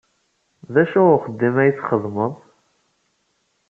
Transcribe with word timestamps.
D 0.73 0.75
acu 0.81 0.99
n 1.05 1.11
uxeddim 1.15 1.55
ay 1.63 1.71
txeddmeḍ? 1.73 2.33